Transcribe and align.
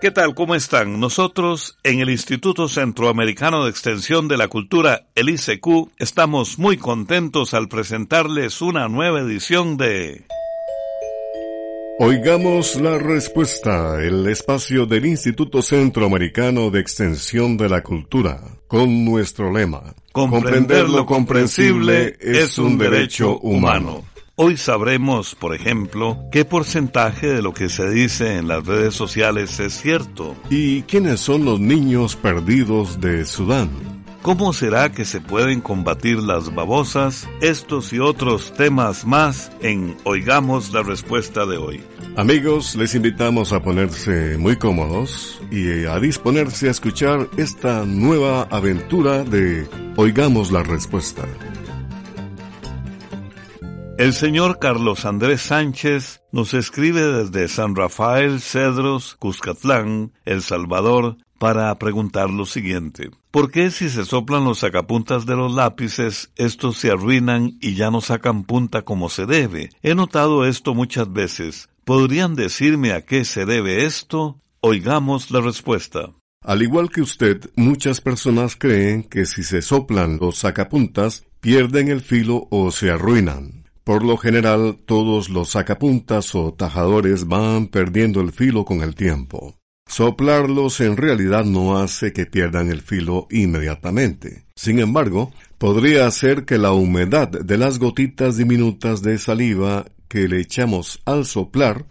¿Qué 0.00 0.10
tal? 0.10 0.34
¿Cómo 0.34 0.54
están? 0.54 0.98
Nosotros 0.98 1.76
en 1.82 2.00
el 2.00 2.08
Instituto 2.08 2.68
Centroamericano 2.68 3.64
de 3.64 3.70
Extensión 3.70 4.28
de 4.28 4.38
la 4.38 4.48
Cultura, 4.48 5.02
el 5.14 5.28
ICQ, 5.28 5.90
estamos 5.98 6.58
muy 6.58 6.78
contentos 6.78 7.52
al 7.52 7.68
presentarles 7.68 8.62
una 8.62 8.88
nueva 8.88 9.20
edición 9.20 9.76
de... 9.76 10.24
Oigamos 11.98 12.80
la 12.80 12.96
respuesta, 12.96 14.02
el 14.02 14.26
espacio 14.26 14.86
del 14.86 15.04
Instituto 15.04 15.60
Centroamericano 15.60 16.70
de 16.70 16.80
Extensión 16.80 17.58
de 17.58 17.68
la 17.68 17.82
Cultura, 17.82 18.40
con 18.68 19.04
nuestro 19.04 19.52
lema. 19.52 19.94
Comprender 20.12 20.88
lo 20.88 21.04
comprensible 21.04 22.16
es 22.20 22.56
un 22.56 22.78
derecho 22.78 23.38
humano. 23.40 24.02
Hoy 24.42 24.56
sabremos, 24.56 25.34
por 25.34 25.54
ejemplo, 25.54 26.18
qué 26.32 26.46
porcentaje 26.46 27.26
de 27.26 27.42
lo 27.42 27.52
que 27.52 27.68
se 27.68 27.90
dice 27.90 28.38
en 28.38 28.48
las 28.48 28.64
redes 28.64 28.94
sociales 28.94 29.60
es 29.60 29.74
cierto. 29.74 30.34
¿Y 30.48 30.80
quiénes 30.84 31.20
son 31.20 31.44
los 31.44 31.60
niños 31.60 32.16
perdidos 32.16 33.02
de 33.02 33.26
Sudán? 33.26 33.68
¿Cómo 34.22 34.54
será 34.54 34.92
que 34.92 35.04
se 35.04 35.20
pueden 35.20 35.60
combatir 35.60 36.20
las 36.20 36.54
babosas? 36.54 37.28
Estos 37.42 37.92
y 37.92 37.98
otros 37.98 38.54
temas 38.54 39.04
más 39.04 39.52
en 39.60 39.98
Oigamos 40.04 40.72
la 40.72 40.82
Respuesta 40.82 41.44
de 41.44 41.58
hoy. 41.58 41.82
Amigos, 42.16 42.76
les 42.76 42.94
invitamos 42.94 43.52
a 43.52 43.60
ponerse 43.60 44.38
muy 44.38 44.56
cómodos 44.56 45.38
y 45.50 45.84
a 45.84 46.00
disponerse 46.00 46.68
a 46.68 46.70
escuchar 46.70 47.28
esta 47.36 47.84
nueva 47.84 48.44
aventura 48.44 49.22
de 49.22 49.68
Oigamos 49.96 50.50
la 50.50 50.62
Respuesta. 50.62 51.28
El 54.00 54.14
señor 54.14 54.58
Carlos 54.58 55.04
Andrés 55.04 55.42
Sánchez 55.42 56.22
nos 56.32 56.54
escribe 56.54 57.02
desde 57.02 57.48
San 57.48 57.76
Rafael, 57.76 58.40
Cedros, 58.40 59.14
Cuscatlán, 59.16 60.14
El 60.24 60.40
Salvador, 60.40 61.18
para 61.38 61.78
preguntar 61.78 62.30
lo 62.30 62.46
siguiente. 62.46 63.10
¿Por 63.30 63.50
qué 63.50 63.70
si 63.70 63.90
se 63.90 64.06
soplan 64.06 64.44
los 64.44 64.60
sacapuntas 64.60 65.26
de 65.26 65.36
los 65.36 65.54
lápices, 65.54 66.32
estos 66.36 66.78
se 66.78 66.90
arruinan 66.90 67.58
y 67.60 67.74
ya 67.74 67.90
no 67.90 68.00
sacan 68.00 68.44
punta 68.44 68.80
como 68.86 69.10
se 69.10 69.26
debe? 69.26 69.68
He 69.82 69.94
notado 69.94 70.46
esto 70.46 70.74
muchas 70.74 71.12
veces. 71.12 71.68
¿Podrían 71.84 72.34
decirme 72.34 72.92
a 72.92 73.02
qué 73.02 73.26
se 73.26 73.44
debe 73.44 73.84
esto? 73.84 74.40
Oigamos 74.62 75.30
la 75.30 75.42
respuesta. 75.42 76.14
Al 76.42 76.62
igual 76.62 76.88
que 76.88 77.02
usted, 77.02 77.50
muchas 77.54 78.00
personas 78.00 78.56
creen 78.56 79.02
que 79.02 79.26
si 79.26 79.42
se 79.42 79.60
soplan 79.60 80.16
los 80.18 80.38
sacapuntas, 80.38 81.26
pierden 81.40 81.88
el 81.88 82.00
filo 82.00 82.48
o 82.50 82.70
se 82.70 82.90
arruinan. 82.90 83.59
Por 83.90 84.04
lo 84.04 84.16
general, 84.16 84.76
todos 84.86 85.30
los 85.30 85.48
sacapuntas 85.48 86.36
o 86.36 86.54
tajadores 86.54 87.26
van 87.26 87.66
perdiendo 87.66 88.20
el 88.20 88.30
filo 88.30 88.64
con 88.64 88.82
el 88.82 88.94
tiempo. 88.94 89.56
Soplarlos 89.84 90.80
en 90.80 90.96
realidad 90.96 91.44
no 91.44 91.76
hace 91.76 92.12
que 92.12 92.24
pierdan 92.24 92.70
el 92.70 92.82
filo 92.82 93.26
inmediatamente. 93.32 94.44
Sin 94.54 94.78
embargo, 94.78 95.32
podría 95.58 96.06
hacer 96.06 96.44
que 96.44 96.56
la 96.56 96.70
humedad 96.70 97.26
de 97.30 97.58
las 97.58 97.80
gotitas 97.80 98.36
diminutas 98.36 99.02
de 99.02 99.18
saliva 99.18 99.86
que 100.06 100.28
le 100.28 100.40
echamos 100.40 101.02
al 101.04 101.26
soplar 101.26 101.84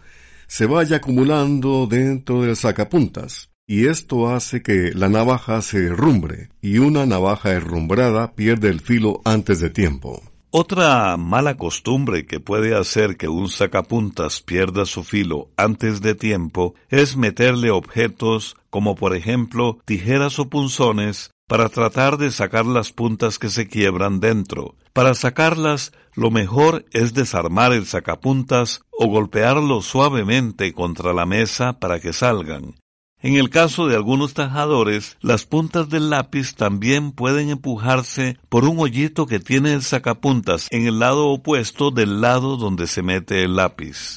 se 0.46 0.64
vaya 0.64 0.96
acumulando 0.96 1.86
dentro 1.86 2.40
del 2.40 2.56
sacapuntas, 2.56 3.50
y 3.66 3.88
esto 3.88 4.30
hace 4.30 4.62
que 4.62 4.92
la 4.94 5.10
navaja 5.10 5.60
se 5.60 5.84
herrumbre, 5.84 6.48
y 6.62 6.78
una 6.78 7.04
navaja 7.04 7.50
herrumbrada 7.50 8.32
pierde 8.32 8.70
el 8.70 8.80
filo 8.80 9.20
antes 9.26 9.60
de 9.60 9.68
tiempo. 9.68 10.22
Otra 10.52 11.16
mala 11.16 11.56
costumbre 11.56 12.26
que 12.26 12.40
puede 12.40 12.76
hacer 12.76 13.16
que 13.16 13.28
un 13.28 13.48
sacapuntas 13.48 14.40
pierda 14.40 14.84
su 14.84 15.04
filo 15.04 15.48
antes 15.56 16.00
de 16.00 16.16
tiempo 16.16 16.74
es 16.88 17.16
meterle 17.16 17.70
objetos 17.70 18.56
como 18.68 18.96
por 18.96 19.14
ejemplo 19.14 19.78
tijeras 19.84 20.40
o 20.40 20.48
punzones 20.50 21.30
para 21.46 21.68
tratar 21.68 22.16
de 22.16 22.32
sacar 22.32 22.66
las 22.66 22.90
puntas 22.92 23.38
que 23.38 23.48
se 23.48 23.68
quiebran 23.68 24.18
dentro. 24.18 24.74
Para 24.92 25.14
sacarlas, 25.14 25.92
lo 26.14 26.32
mejor 26.32 26.84
es 26.90 27.14
desarmar 27.14 27.72
el 27.72 27.86
sacapuntas 27.86 28.82
o 28.90 29.06
golpearlo 29.06 29.82
suavemente 29.82 30.72
contra 30.72 31.12
la 31.12 31.26
mesa 31.26 31.78
para 31.78 32.00
que 32.00 32.12
salgan. 32.12 32.74
En 33.22 33.36
el 33.36 33.50
caso 33.50 33.86
de 33.86 33.96
algunos 33.96 34.32
tajadores, 34.32 35.18
las 35.20 35.44
puntas 35.44 35.90
del 35.90 36.08
lápiz 36.08 36.54
también 36.54 37.12
pueden 37.12 37.50
empujarse 37.50 38.38
por 38.48 38.64
un 38.64 38.78
hoyito 38.78 39.26
que 39.26 39.40
tiene 39.40 39.74
el 39.74 39.82
sacapuntas 39.82 40.68
en 40.70 40.86
el 40.86 40.98
lado 40.98 41.28
opuesto 41.28 41.90
del 41.90 42.22
lado 42.22 42.56
donde 42.56 42.86
se 42.86 43.02
mete 43.02 43.44
el 43.44 43.56
lápiz. 43.56 44.16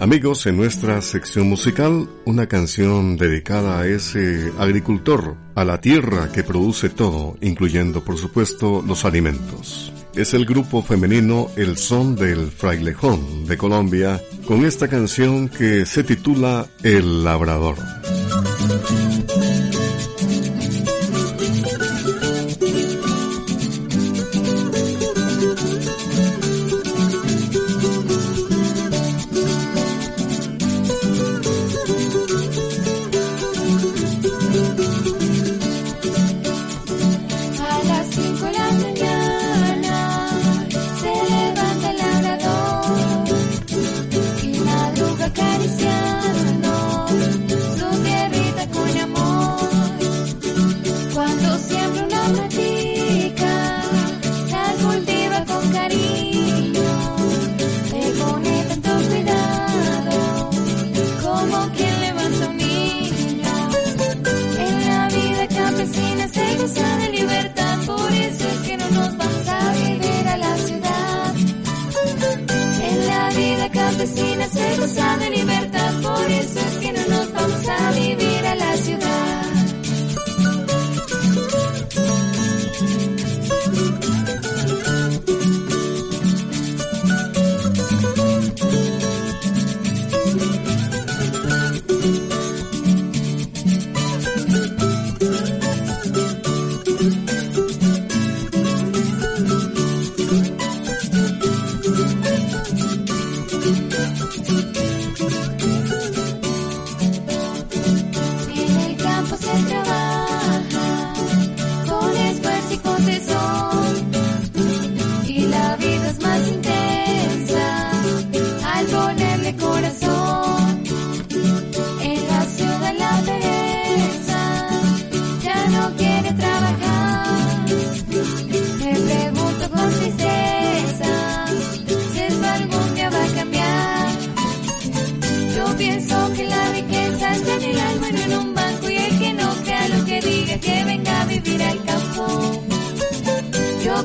Amigos, 0.00 0.46
en 0.46 0.56
nuestra 0.56 1.00
sección 1.02 1.48
musical, 1.48 2.08
una 2.24 2.48
canción 2.48 3.16
dedicada 3.16 3.78
a 3.78 3.86
ese 3.86 4.50
agricultor, 4.58 5.36
a 5.54 5.64
la 5.64 5.80
tierra 5.80 6.32
que 6.32 6.42
produce 6.42 6.88
todo, 6.88 7.36
incluyendo 7.42 8.02
por 8.02 8.16
supuesto 8.16 8.82
los 8.84 9.04
alimentos. 9.04 9.92
Es 10.14 10.34
el 10.34 10.44
grupo 10.44 10.82
femenino 10.82 11.48
El 11.56 11.76
Son 11.76 12.16
del 12.16 12.50
Frailejón 12.50 13.46
de 13.46 13.56
Colombia, 13.56 14.20
con 14.46 14.64
esta 14.64 14.88
canción 14.88 15.48
que 15.48 15.86
se 15.86 16.02
titula 16.02 16.66
El 16.82 17.22
Labrador. 17.24 17.76
Seven 74.86 75.39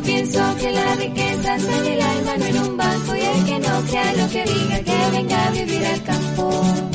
pienso 0.06 0.40
que 0.60 0.72
la 0.72 0.96
riqueza 0.96 1.56
en 1.56 1.86
el 1.86 2.02
alma, 2.02 2.38
no 2.38 2.46
en 2.46 2.60
un 2.60 2.78
banco. 2.78 3.16
Y 3.16 3.22
el 3.22 3.46
que 3.46 3.60
no 3.60 3.82
crea 3.82 4.14
lo 4.14 4.30
que 4.30 4.44
diga, 4.44 4.80
que 4.84 5.12
venga 5.12 5.46
a 5.46 5.52
vivir 5.52 5.86
al 5.86 6.04
campo. 6.04 6.95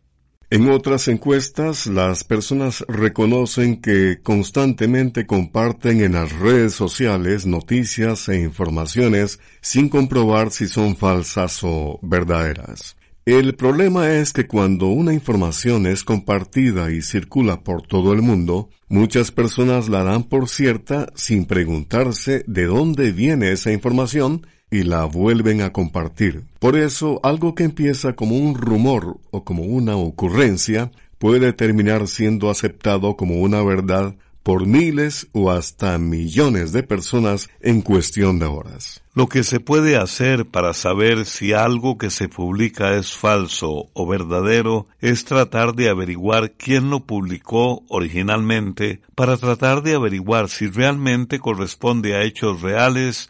En 0.49 0.69
otras 0.69 1.09
encuestas, 1.09 1.87
las 1.87 2.23
personas 2.23 2.85
reconocen 2.87 3.81
que 3.81 4.21
constantemente 4.23 5.25
comparten 5.25 6.01
en 6.01 6.13
las 6.13 6.31
redes 6.31 6.73
sociales 6.73 7.45
noticias 7.45 8.29
e 8.29 8.39
informaciones 8.39 9.39
sin 9.61 9.89
comprobar 9.89 10.51
si 10.51 10.67
son 10.67 10.95
falsas 10.95 11.59
o 11.63 11.99
verdaderas. 12.01 12.96
El 13.27 13.55
problema 13.55 14.13
es 14.13 14.31
que 14.31 14.47
cuando 14.47 14.87
una 14.87 15.13
información 15.13 15.85
es 15.85 16.05
compartida 16.05 16.91
y 16.91 17.01
circula 17.01 17.61
por 17.61 17.81
todo 17.81 18.13
el 18.13 18.21
mundo, 18.21 18.69
muchas 18.87 19.31
personas 19.31 19.89
la 19.89 20.01
dan 20.05 20.23
por 20.23 20.47
cierta 20.47 21.07
sin 21.13 21.43
preguntarse 21.43 22.45
de 22.47 22.67
dónde 22.67 23.11
viene 23.11 23.51
esa 23.51 23.73
información 23.73 24.47
y 24.71 24.83
la 24.83 25.03
vuelven 25.03 25.61
a 25.61 25.73
compartir. 25.73 26.45
Por 26.59 26.77
eso, 26.77 27.19
algo 27.21 27.53
que 27.53 27.65
empieza 27.65 28.13
como 28.13 28.37
un 28.37 28.55
rumor 28.55 29.17
o 29.29 29.43
como 29.43 29.63
una 29.63 29.97
ocurrencia 29.97 30.93
puede 31.17 31.51
terminar 31.51 32.07
siendo 32.07 32.49
aceptado 32.49 33.17
como 33.17 33.41
una 33.41 33.61
verdad 33.61 34.15
por 34.47 34.65
miles 34.65 35.27
o 35.33 35.51
hasta 35.51 35.97
millones 35.97 36.71
de 36.71 36.81
personas 36.81 37.49
en 37.59 37.81
cuestión 37.81 38.39
de 38.39 38.45
horas. 38.45 39.03
Lo 39.13 39.27
que 39.27 39.43
se 39.43 39.59
puede 39.59 39.97
hacer 39.97 40.45
para 40.45 40.73
saber 40.73 41.25
si 41.25 41.51
algo 41.51 41.97
que 41.97 42.09
se 42.09 42.29
publica 42.29 42.95
es 42.95 43.11
falso 43.11 43.89
o 43.91 44.07
verdadero 44.07 44.87
es 45.01 45.25
tratar 45.25 45.75
de 45.75 45.89
averiguar 45.89 46.53
quién 46.53 46.89
lo 46.89 47.01
publicó 47.01 47.83
originalmente 47.89 49.01
para 49.15 49.35
tratar 49.35 49.83
de 49.83 49.95
averiguar 49.95 50.47
si 50.47 50.67
realmente 50.67 51.39
corresponde 51.39 52.15
a 52.15 52.23
hechos 52.23 52.61
reales 52.61 53.29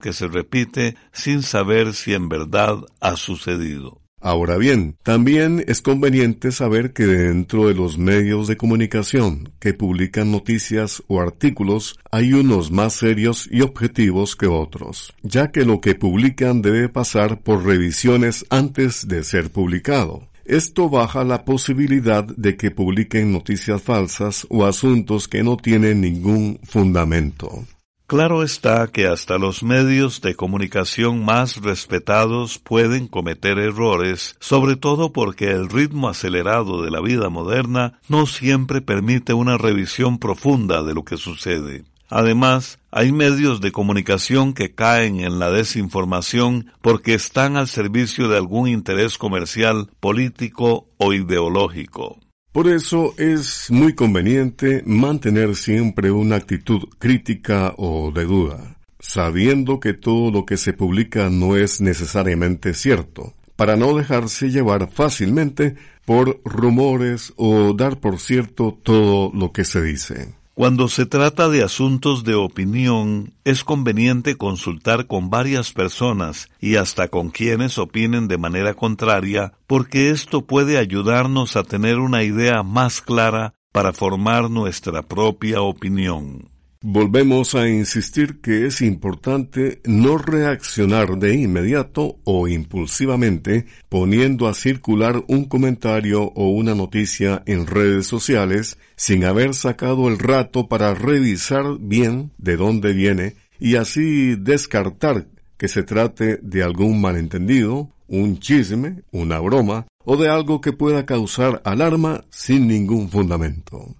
que 0.00 0.14
se 0.14 0.26
repite 0.26 0.96
sin 1.12 1.42
saber 1.42 1.92
si 1.92 2.14
en 2.14 2.30
verdad 2.30 2.78
ha 3.02 3.14
sucedido. 3.16 3.99
Ahora 4.20 4.58
bien, 4.58 4.96
también 5.02 5.64
es 5.66 5.80
conveniente 5.80 6.52
saber 6.52 6.92
que 6.92 7.06
dentro 7.06 7.68
de 7.68 7.74
los 7.74 7.96
medios 7.96 8.48
de 8.48 8.58
comunicación 8.58 9.52
que 9.58 9.72
publican 9.72 10.30
noticias 10.30 11.02
o 11.08 11.22
artículos 11.22 11.98
hay 12.10 12.34
unos 12.34 12.70
más 12.70 12.92
serios 12.92 13.48
y 13.50 13.62
objetivos 13.62 14.36
que 14.36 14.46
otros, 14.46 15.14
ya 15.22 15.50
que 15.50 15.64
lo 15.64 15.80
que 15.80 15.94
publican 15.94 16.60
debe 16.60 16.90
pasar 16.90 17.40
por 17.40 17.64
revisiones 17.64 18.44
antes 18.50 19.08
de 19.08 19.24
ser 19.24 19.50
publicado. 19.50 20.28
Esto 20.44 20.90
baja 20.90 21.24
la 21.24 21.44
posibilidad 21.44 22.24
de 22.24 22.56
que 22.56 22.70
publiquen 22.70 23.32
noticias 23.32 23.80
falsas 23.80 24.46
o 24.50 24.66
asuntos 24.66 25.28
que 25.28 25.42
no 25.42 25.56
tienen 25.56 26.02
ningún 26.02 26.58
fundamento. 26.64 27.64
Claro 28.10 28.42
está 28.42 28.88
que 28.88 29.06
hasta 29.06 29.38
los 29.38 29.62
medios 29.62 30.20
de 30.20 30.34
comunicación 30.34 31.24
más 31.24 31.58
respetados 31.58 32.58
pueden 32.58 33.06
cometer 33.06 33.60
errores, 33.60 34.34
sobre 34.40 34.74
todo 34.74 35.12
porque 35.12 35.52
el 35.52 35.68
ritmo 35.68 36.08
acelerado 36.08 36.82
de 36.82 36.90
la 36.90 37.00
vida 37.00 37.28
moderna 37.28 38.00
no 38.08 38.26
siempre 38.26 38.80
permite 38.80 39.32
una 39.32 39.58
revisión 39.58 40.18
profunda 40.18 40.82
de 40.82 40.92
lo 40.92 41.04
que 41.04 41.18
sucede. 41.18 41.84
Además, 42.08 42.80
hay 42.90 43.12
medios 43.12 43.60
de 43.60 43.70
comunicación 43.70 44.54
que 44.54 44.74
caen 44.74 45.20
en 45.20 45.38
la 45.38 45.52
desinformación 45.52 46.72
porque 46.80 47.14
están 47.14 47.56
al 47.56 47.68
servicio 47.68 48.26
de 48.26 48.38
algún 48.38 48.66
interés 48.66 49.18
comercial, 49.18 49.88
político 50.00 50.88
o 50.96 51.12
ideológico. 51.12 52.18
Por 52.52 52.66
eso 52.66 53.14
es 53.16 53.70
muy 53.70 53.94
conveniente 53.94 54.82
mantener 54.84 55.54
siempre 55.54 56.10
una 56.10 56.34
actitud 56.34 56.88
crítica 56.98 57.74
o 57.76 58.10
de 58.10 58.24
duda, 58.24 58.76
sabiendo 58.98 59.78
que 59.78 59.94
todo 59.94 60.32
lo 60.32 60.44
que 60.44 60.56
se 60.56 60.72
publica 60.72 61.30
no 61.30 61.56
es 61.56 61.80
necesariamente 61.80 62.74
cierto, 62.74 63.34
para 63.54 63.76
no 63.76 63.96
dejarse 63.96 64.50
llevar 64.50 64.90
fácilmente 64.90 65.76
por 66.04 66.40
rumores 66.44 67.32
o 67.36 67.72
dar 67.72 68.00
por 68.00 68.18
cierto 68.18 68.76
todo 68.82 69.30
lo 69.32 69.52
que 69.52 69.64
se 69.64 69.80
dice. 69.80 70.39
Cuando 70.60 70.88
se 70.88 71.06
trata 71.06 71.48
de 71.48 71.62
asuntos 71.64 72.22
de 72.22 72.34
opinión, 72.34 73.32
es 73.44 73.64
conveniente 73.64 74.36
consultar 74.36 75.06
con 75.06 75.30
varias 75.30 75.72
personas 75.72 76.50
y 76.60 76.76
hasta 76.76 77.08
con 77.08 77.30
quienes 77.30 77.78
opinen 77.78 78.28
de 78.28 78.36
manera 78.36 78.74
contraria, 78.74 79.54
porque 79.66 80.10
esto 80.10 80.42
puede 80.42 80.76
ayudarnos 80.76 81.56
a 81.56 81.62
tener 81.62 81.98
una 81.98 82.24
idea 82.24 82.62
más 82.62 83.00
clara 83.00 83.54
para 83.72 83.94
formar 83.94 84.50
nuestra 84.50 85.00
propia 85.00 85.62
opinión. 85.62 86.50
Volvemos 86.82 87.54
a 87.54 87.68
insistir 87.68 88.40
que 88.40 88.64
es 88.64 88.80
importante 88.80 89.82
no 89.84 90.16
reaccionar 90.16 91.18
de 91.18 91.34
inmediato 91.34 92.16
o 92.24 92.48
impulsivamente 92.48 93.66
poniendo 93.90 94.48
a 94.48 94.54
circular 94.54 95.22
un 95.28 95.44
comentario 95.44 96.22
o 96.22 96.48
una 96.48 96.74
noticia 96.74 97.42
en 97.44 97.66
redes 97.66 98.06
sociales 98.06 98.78
sin 98.96 99.24
haber 99.24 99.52
sacado 99.52 100.08
el 100.08 100.18
rato 100.18 100.68
para 100.68 100.94
revisar 100.94 101.76
bien 101.78 102.32
de 102.38 102.56
dónde 102.56 102.94
viene 102.94 103.36
y 103.58 103.76
así 103.76 104.34
descartar 104.36 105.26
que 105.58 105.68
se 105.68 105.82
trate 105.82 106.38
de 106.38 106.62
algún 106.62 106.98
malentendido, 107.02 107.90
un 108.08 108.38
chisme, 108.38 109.02
una 109.12 109.38
broma 109.38 109.86
o 110.02 110.16
de 110.16 110.30
algo 110.30 110.62
que 110.62 110.72
pueda 110.72 111.04
causar 111.04 111.60
alarma 111.66 112.24
sin 112.30 112.68
ningún 112.68 113.10
fundamento. 113.10 113.99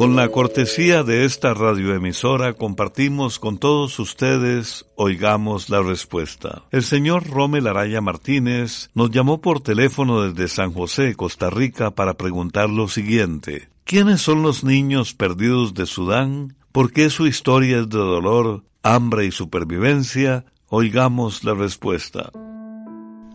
Con 0.00 0.16
la 0.16 0.30
cortesía 0.30 1.02
de 1.02 1.26
esta 1.26 1.52
radioemisora 1.52 2.54
compartimos 2.54 3.38
con 3.38 3.58
todos 3.58 3.98
ustedes, 3.98 4.86
oigamos 4.96 5.68
la 5.68 5.82
respuesta. 5.82 6.62
El 6.70 6.84
señor 6.84 7.28
Romel 7.28 7.66
Araya 7.66 8.00
Martínez 8.00 8.88
nos 8.94 9.10
llamó 9.10 9.42
por 9.42 9.60
teléfono 9.60 10.22
desde 10.22 10.48
San 10.48 10.72
José, 10.72 11.14
Costa 11.16 11.50
Rica, 11.50 11.90
para 11.90 12.14
preguntar 12.14 12.70
lo 12.70 12.88
siguiente. 12.88 13.68
¿Quiénes 13.84 14.22
son 14.22 14.40
los 14.40 14.64
niños 14.64 15.12
perdidos 15.12 15.74
de 15.74 15.84
Sudán? 15.84 16.56
¿Por 16.72 16.92
qué 16.92 17.10
su 17.10 17.26
historia 17.26 17.80
es 17.80 17.90
de 17.90 17.98
dolor, 17.98 18.64
hambre 18.82 19.26
y 19.26 19.32
supervivencia? 19.32 20.46
Oigamos 20.70 21.44
la 21.44 21.52
respuesta. 21.52 22.30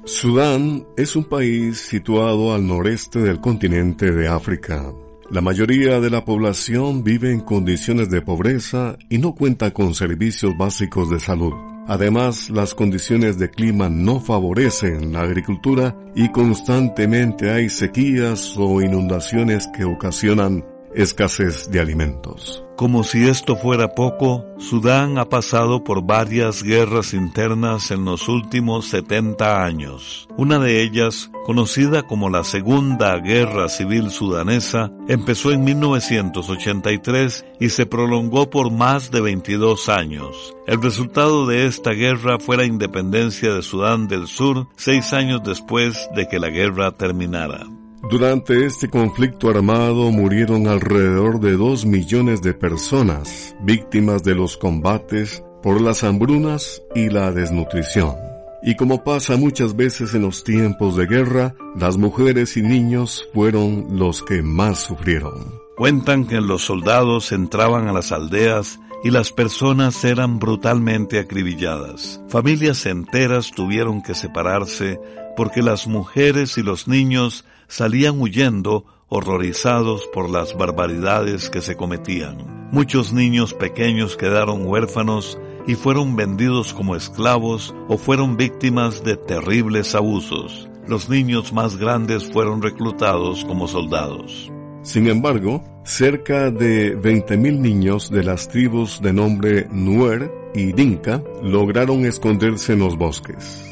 Sudán 0.05 0.84
es 0.98 1.15
un 1.15 1.25
país 1.25 1.77
situado 1.77 2.55
al 2.55 2.65
noreste 2.65 3.19
del 3.19 3.39
continente 3.39 4.10
de 4.12 4.27
África. 4.27 4.91
La 5.32 5.41
mayoría 5.41 6.00
de 6.00 6.12
la 6.12 6.24
población 6.24 7.03
vive 7.03 7.32
en 7.32 7.41
condiciones 7.41 8.12
de 8.12 8.22
pobreza 8.22 8.96
y 9.10 9.17
no 9.17 9.34
cuenta 9.34 9.72
con 9.72 9.96
servicios 9.96 10.55
básicos 10.55 11.10
de 11.10 11.20
salud. 11.20 11.53
Además, 11.88 12.51
las 12.51 12.75
condiciones 12.75 13.39
de 13.39 13.50
clima 13.50 13.89
no 13.89 14.20
favorecen 14.20 15.13
la 15.13 15.22
agricultura 15.22 15.96
y 16.15 16.32
constantemente 16.32 17.51
hay 17.51 17.70
sequías 17.70 18.55
o 18.58 18.82
inundaciones 18.82 19.67
que 19.75 19.84
ocasionan 19.84 20.63
escasez 20.96 21.70
de 21.70 21.80
alimentos. 21.80 22.66
Como 22.75 23.06
si 23.06 23.28
esto 23.30 23.56
fuera 23.56 23.96
poco, 23.96 24.46
Sudán 24.58 25.18
ha 25.18 25.30
pasado 25.30 25.86
por 25.86 26.06
varias 26.06 26.62
guerras 26.62 27.14
internas 27.14 27.90
en 27.90 28.04
los 28.04 28.28
últimos 28.28 28.90
70 28.90 29.64
años. 29.64 30.28
Una 30.36 30.60
de 30.60 30.82
ellas, 30.82 31.32
conocida 31.46 32.04
como 32.04 32.30
la 32.30 32.44
Segunda 32.44 33.18
Guerra 33.18 33.70
Civil 33.70 34.10
Sudanesa, 34.10 34.92
empezó 35.08 35.52
en 35.52 35.64
1983 35.64 37.46
y 37.62 37.70
se 37.70 37.86
prolongó 37.86 38.50
por 38.50 38.72
más 38.72 39.10
de 39.10 39.22
22 39.22 39.88
años. 39.88 40.54
El 40.68 40.82
resultado 40.82 41.48
de 41.48 41.68
esta 41.68 41.92
guerra 41.92 42.40
fue 42.40 42.58
la 42.58 42.66
independencia 42.66 43.54
de 43.54 43.62
Sudán 43.62 44.10
del 44.10 44.28
Sur 44.28 44.68
seis 44.75 45.14
años 45.14 45.42
después 45.46 46.10
de 46.14 46.28
que 46.28 46.40
la 46.40 46.50
guerra 46.50 46.92
terminara. 46.92 47.66
Durante 48.07 48.67
este 48.67 48.88
conflicto 48.88 49.50
armado 49.50 50.12
murieron 50.12 50.67
alrededor 50.67 51.39
de 51.39 51.57
dos 51.57 51.88
millones 51.88 52.43
de 52.43 52.53
personas, 52.53 53.55
víctimas 53.62 54.24
de 54.24 54.35
los 54.35 54.57
combates 54.57 55.43
por 55.63 55.81
las 55.81 56.03
hambrunas 56.03 56.83
y 56.93 57.09
la 57.09 57.31
desnutrición. 57.31 58.15
Y 58.62 58.75
como 58.75 59.03
pasa 59.03 59.38
muchas 59.38 59.75
veces 59.75 60.13
en 60.13 60.21
los 60.21 60.43
tiempos 60.43 60.95
de 60.95 61.07
guerra, 61.07 61.55
las 61.75 61.97
mujeres 61.97 62.57
y 62.57 62.62
niños 62.62 63.27
fueron 63.33 63.97
los 63.97 64.21
que 64.21 64.43
más 64.43 64.77
sufrieron. 64.77 65.59
Cuentan 65.75 66.27
que 66.27 66.39
los 66.41 66.62
soldados 66.62 67.31
entraban 67.31 67.88
a 67.88 67.93
las 67.93 68.12
aldeas 68.12 68.79
y 69.03 69.09
las 69.09 69.31
personas 69.31 70.05
eran 70.05 70.38
brutalmente 70.38 71.17
acribilladas. 71.17 72.21
Familias 72.29 72.85
enteras 72.85 73.51
tuvieron 73.51 74.03
que 74.03 74.13
separarse 74.13 75.00
porque 75.35 75.63
las 75.63 75.88
mujeres 75.88 76.59
y 76.59 76.63
los 76.63 76.88
niños 76.88 77.45
salían 77.67 78.19
huyendo 78.19 78.86
horrorizados 79.07 80.07
por 80.13 80.29
las 80.29 80.57
barbaridades 80.57 81.50
que 81.50 81.62
se 81.62 81.75
cometían. 81.75 82.69
Muchos 82.72 83.13
niños 83.13 83.53
pequeños 83.53 84.17
quedaron 84.17 84.65
huérfanos 84.67 85.38
y 85.67 85.75
fueron 85.75 86.15
vendidos 86.15 86.74
como 86.74 86.95
esclavos 86.95 87.74
o 87.88 87.98
fueron 87.98 88.38
víctimas 88.38 89.03
de 89.03 89.17
terribles 89.17 89.95
abusos. 89.95 90.69
Los 90.88 91.10
niños 91.10 91.53
más 91.53 91.77
grandes 91.77 92.31
fueron 92.31 92.62
reclutados 92.62 93.43
como 93.45 93.67
soldados. 93.67 94.51
Sin 94.84 95.07
embargo, 95.07 95.63
cerca 95.84 96.51
de 96.51 96.95
20.000 96.95 97.60
niños 97.60 98.12
de 98.12 98.24
las 98.24 98.50
tribus 98.50 99.01
de 99.01 99.13
nombre 99.13 99.67
Nuer 99.72 100.31
y 100.53 100.74
Dinka 100.74 101.24
lograron 101.41 102.05
esconderse 102.05 102.74
en 102.74 102.79
los 102.79 102.95
bosques. 102.95 103.64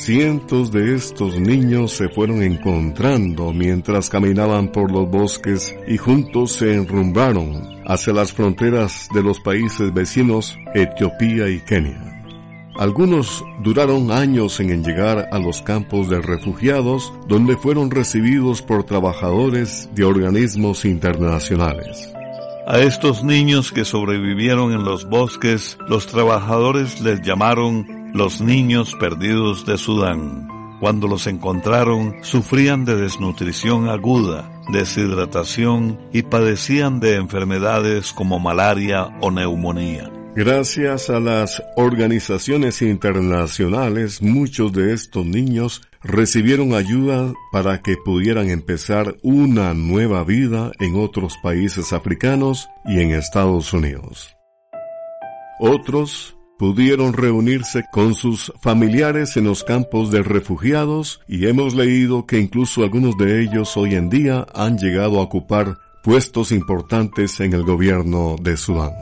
Cientos 0.00 0.72
de 0.72 0.94
estos 0.94 1.38
niños 1.38 1.92
se 1.92 2.08
fueron 2.08 2.42
encontrando 2.42 3.52
mientras 3.52 4.08
caminaban 4.08 4.72
por 4.72 4.90
los 4.90 5.10
bosques 5.10 5.76
y 5.86 5.98
juntos 5.98 6.52
se 6.52 6.72
enrumbaron 6.72 7.82
hacia 7.84 8.14
las 8.14 8.32
fronteras 8.32 9.08
de 9.12 9.22
los 9.22 9.40
países 9.40 9.92
vecinos 9.92 10.56
Etiopía 10.74 11.50
y 11.50 11.60
Kenia. 11.60 12.24
Algunos 12.78 13.44
duraron 13.62 14.10
años 14.10 14.58
en 14.60 14.82
llegar 14.82 15.28
a 15.30 15.38
los 15.38 15.60
campos 15.60 16.08
de 16.08 16.22
refugiados 16.22 17.12
donde 17.28 17.58
fueron 17.58 17.90
recibidos 17.90 18.62
por 18.62 18.84
trabajadores 18.84 19.90
de 19.94 20.04
organismos 20.04 20.86
internacionales. 20.86 22.10
A 22.66 22.78
estos 22.78 23.22
niños 23.22 23.70
que 23.70 23.84
sobrevivieron 23.84 24.72
en 24.72 24.82
los 24.82 25.06
bosques, 25.10 25.76
los 25.88 26.06
trabajadores 26.06 27.02
les 27.02 27.20
llamaron 27.20 27.99
los 28.12 28.40
niños 28.40 28.94
perdidos 28.94 29.66
de 29.66 29.78
Sudán. 29.78 30.48
Cuando 30.80 31.08
los 31.08 31.26
encontraron, 31.26 32.16
sufrían 32.22 32.84
de 32.84 32.96
desnutrición 32.96 33.88
aguda, 33.88 34.50
deshidratación 34.72 36.00
y 36.12 36.22
padecían 36.22 37.00
de 37.00 37.16
enfermedades 37.16 38.12
como 38.12 38.38
malaria 38.38 39.18
o 39.20 39.30
neumonía. 39.30 40.10
Gracias 40.34 41.10
a 41.10 41.18
las 41.18 41.62
organizaciones 41.76 42.82
internacionales, 42.82 44.22
muchos 44.22 44.72
de 44.72 44.94
estos 44.94 45.26
niños 45.26 45.82
recibieron 46.02 46.72
ayuda 46.72 47.34
para 47.52 47.82
que 47.82 47.96
pudieran 47.96 48.48
empezar 48.48 49.16
una 49.22 49.74
nueva 49.74 50.24
vida 50.24 50.72
en 50.78 50.94
otros 50.96 51.36
países 51.42 51.92
africanos 51.92 52.68
y 52.86 53.00
en 53.00 53.10
Estados 53.10 53.72
Unidos. 53.72 54.36
Otros 55.58 56.36
pudieron 56.60 57.14
reunirse 57.14 57.86
con 57.90 58.14
sus 58.14 58.52
familiares 58.60 59.38
en 59.38 59.44
los 59.44 59.64
campos 59.64 60.10
de 60.10 60.22
refugiados 60.22 61.22
y 61.26 61.46
hemos 61.46 61.74
leído 61.74 62.26
que 62.26 62.38
incluso 62.38 62.82
algunos 62.82 63.16
de 63.16 63.40
ellos 63.40 63.78
hoy 63.78 63.94
en 63.94 64.10
día 64.10 64.46
han 64.54 64.76
llegado 64.76 65.20
a 65.20 65.22
ocupar 65.22 65.78
puestos 66.04 66.52
importantes 66.52 67.40
en 67.40 67.54
el 67.54 67.62
gobierno 67.62 68.36
de 68.42 68.58
Sudán. 68.58 68.92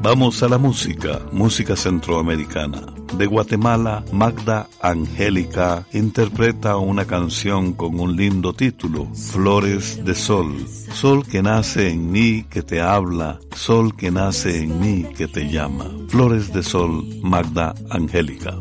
Vamos 0.00 0.42
a 0.42 0.48
la 0.48 0.56
música, 0.56 1.20
música 1.30 1.76
centroamericana. 1.76 3.01
De 3.16 3.26
Guatemala, 3.26 4.04
Magda 4.10 4.68
Angélica 4.80 5.86
interpreta 5.92 6.76
una 6.76 7.04
canción 7.04 7.74
con 7.74 8.00
un 8.00 8.16
lindo 8.16 8.52
título, 8.54 9.06
Flores 9.14 10.04
de 10.04 10.14
Sol. 10.14 10.66
Sol 10.92 11.26
que 11.26 11.42
nace 11.42 11.90
en 11.90 12.10
mí, 12.10 12.44
que 12.44 12.62
te 12.62 12.80
habla, 12.80 13.38
sol 13.54 13.94
que 13.94 14.10
nace 14.10 14.62
en 14.62 14.80
mí, 14.80 15.04
que 15.16 15.28
te 15.28 15.48
llama. 15.48 15.90
Flores 16.08 16.52
de 16.52 16.62
Sol, 16.62 17.04
Magda 17.22 17.74
Angélica. 17.90 18.56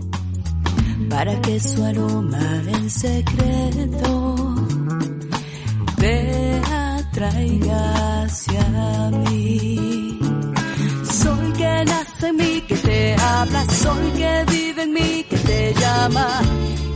Para 1.10 1.40
que 1.42 1.60
su 1.60 1.84
aroma 1.84 2.62
en 2.68 2.90
secreto 2.90 4.56
te 5.98 6.62
atraiga 6.72 8.24
hacia 8.24 9.12
mí 9.26 10.20
Sol 11.04 11.54
que 11.54 11.86
nace 11.86 12.28
en 12.28 12.36
mí, 12.38 12.62
que 12.68 12.76
te 12.76 13.16
habla, 13.16 13.51
corazón 13.62 14.12
que 14.14 14.46
vive 14.52 14.84
en 14.84 14.94
mí, 14.94 15.26
que 15.30 15.38
te 15.38 15.74
llama 15.74 16.28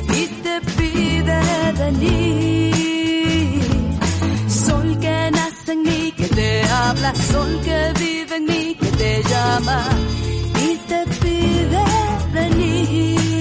y 0.10 0.28
te 0.44 0.62
pide 0.78 1.40
venir. 1.78 3.62
Sol 4.50 4.98
que 5.00 5.32
nace 5.32 5.72
en 5.74 5.84
mí, 5.84 6.14
que 6.18 6.28
te 6.28 6.64
habla, 6.64 7.14
sol 7.16 7.62
que 7.64 7.94
vive 8.00 8.36
en 8.38 8.46
mí, 8.46 8.76
que 8.80 8.88
te 8.88 9.24
llama 9.24 9.84
y 10.56 10.76
te 10.88 11.06
pide 11.22 11.84
venir. 12.34 13.35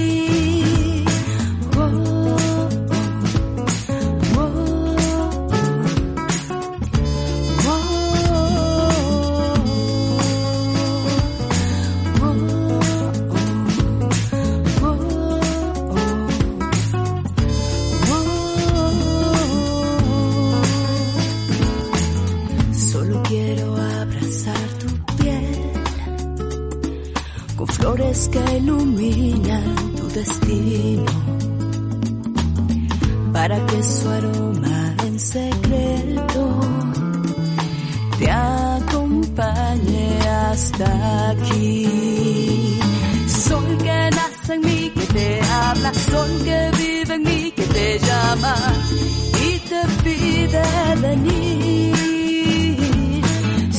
Que 28.35 28.57
iluminan 28.57 29.75
tu 29.95 30.05
destino, 30.09 31.05
para 33.31 33.65
que 33.65 33.83
su 33.83 34.09
aroma 34.09 34.95
en 35.07 35.17
secreto 35.19 36.59
te 38.19 38.29
acompañe 38.29 40.19
hasta 40.49 41.29
aquí. 41.29 42.77
Sol 43.45 43.77
que 43.77 44.09
nace 44.17 44.53
en 44.55 44.61
mí, 44.61 44.91
que 44.95 45.05
te 45.17 45.41
habla, 45.41 45.93
sol 45.93 46.31
que 46.43 46.71
vive 46.79 47.13
en 47.15 47.23
mí, 47.23 47.53
que 47.55 47.65
te 47.77 47.99
llama 47.99 48.55
y 49.47 49.59
te 49.69 49.81
pide 50.03 50.63
venir. 51.07 51.95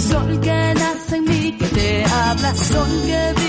Sol 0.09 0.41
que 0.41 0.75
nace 0.81 1.17
en 1.17 1.25
mí, 1.25 1.53
que 1.59 1.67
te 1.67 2.05
habla, 2.07 2.55
sol 2.55 2.93
que 3.05 3.33
vive 3.37 3.46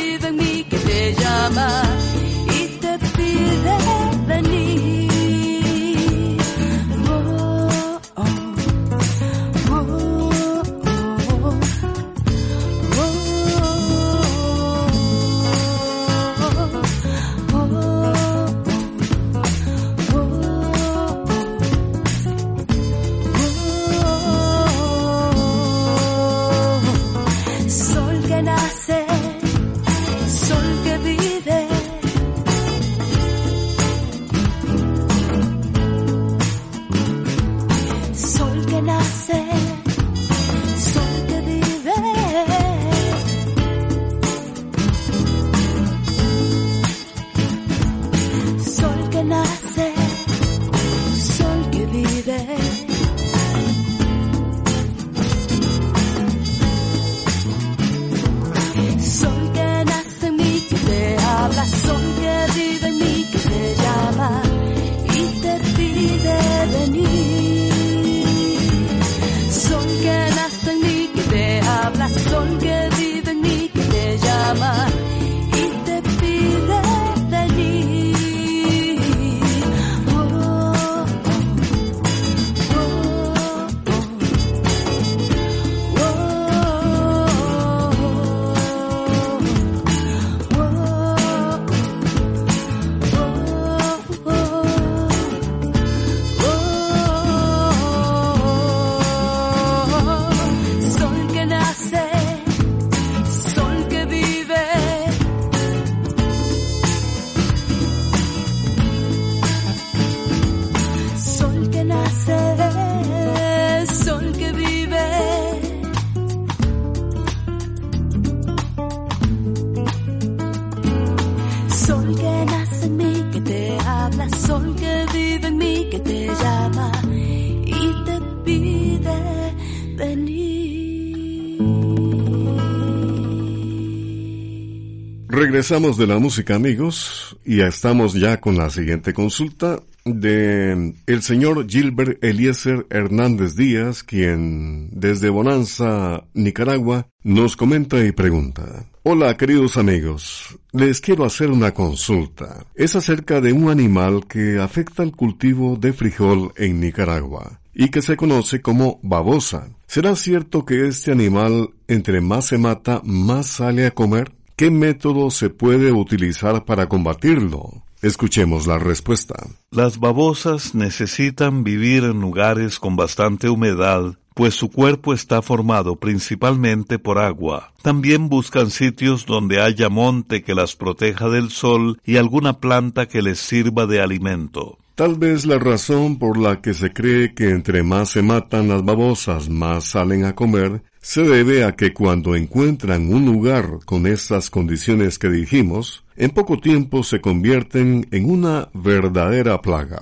Regresamos 135.29 135.97
de 135.97 136.07
la 136.07 136.17
música, 136.17 136.55
amigos, 136.55 137.37
y 137.45 137.61
estamos 137.61 138.13
ya 138.13 138.39
con 138.39 138.57
la 138.57 138.69
siguiente 138.71 139.13
consulta 139.13 139.83
de 140.03 140.95
el 141.05 141.21
señor 141.21 141.67
Gilbert 141.69 142.23
Eliezer 142.23 142.87
Hernández 142.89 143.55
Díaz, 143.55 144.03
quien 144.03 144.89
desde 144.91 145.29
Bonanza, 145.29 146.23
Nicaragua, 146.33 147.07
nos 147.23 147.55
comenta 147.55 148.03
y 148.03 148.13
pregunta. 148.13 148.87
Hola, 149.03 149.37
queridos 149.37 149.77
amigos. 149.77 150.57
Les 150.71 151.01
quiero 151.01 151.23
hacer 151.23 151.51
una 151.51 151.73
consulta. 151.73 152.65
Es 152.73 152.95
acerca 152.95 153.39
de 153.39 153.53
un 153.53 153.69
animal 153.69 154.25
que 154.27 154.59
afecta 154.59 155.03
el 155.03 155.11
cultivo 155.11 155.75
de 155.75 155.93
frijol 155.93 156.51
en 156.55 156.79
Nicaragua 156.79 157.59
y 157.77 157.89
que 157.89 158.01
se 158.01 158.17
conoce 158.17 158.61
como 158.61 158.99
babosa. 159.03 159.69
¿Será 159.85 160.15
cierto 160.15 160.65
que 160.65 160.87
este 160.87 161.11
animal, 161.11 161.69
entre 161.87 162.21
más 162.21 162.47
se 162.47 162.57
mata, 162.57 163.01
más 163.05 163.45
sale 163.45 163.85
a 163.85 163.91
comer? 163.91 164.33
¿Qué 164.55 164.71
método 164.71 165.29
se 165.29 165.51
puede 165.51 165.91
utilizar 165.91 166.65
para 166.65 166.89
combatirlo? 166.89 167.83
Escuchemos 168.01 168.65
la 168.65 168.79
respuesta. 168.79 169.35
Las 169.69 169.99
babosas 169.99 170.73
necesitan 170.73 171.63
vivir 171.63 172.03
en 172.03 172.19
lugares 172.19 172.79
con 172.79 172.95
bastante 172.95 173.47
humedad, 173.47 174.17
pues 174.33 174.55
su 174.55 174.71
cuerpo 174.71 175.13
está 175.13 175.43
formado 175.43 175.97
principalmente 175.97 176.97
por 176.97 177.19
agua. 177.19 177.73
También 177.83 178.27
buscan 178.27 178.71
sitios 178.71 179.27
donde 179.27 179.61
haya 179.61 179.89
monte 179.89 180.41
que 180.41 180.55
las 180.55 180.75
proteja 180.75 181.29
del 181.29 181.51
sol 181.51 181.99
y 182.03 182.17
alguna 182.17 182.59
planta 182.59 183.07
que 183.07 183.21
les 183.21 183.37
sirva 183.37 183.85
de 183.85 184.01
alimento. 184.01 184.79
Tal 184.97 185.13
vez 185.13 185.45
la 185.45 185.59
razón 185.59 186.17
por 186.17 186.39
la 186.39 186.59
que 186.59 186.73
se 186.73 186.91
cree 186.91 187.35
que 187.35 187.51
entre 187.51 187.83
más 187.83 188.09
se 188.09 188.23
matan 188.23 188.67
las 188.67 188.83
babosas, 188.83 189.47
más 189.47 189.83
salen 189.83 190.25
a 190.25 190.33
comer, 190.33 190.81
se 190.99 191.21
debe 191.21 191.63
a 191.63 191.73
que 191.73 191.93
cuando 191.93 192.35
encuentran 192.35 193.13
un 193.13 193.23
lugar 193.23 193.77
con 193.85 194.07
estas 194.07 194.49
condiciones 194.49 195.19
que 195.19 195.29
dijimos, 195.29 196.03
en 196.15 196.31
poco 196.31 196.57
tiempo 196.57 197.03
se 197.03 197.21
convierten 197.21 198.07
en 198.09 198.27
una 198.27 198.69
verdadera 198.73 199.61
plaga. 199.61 200.01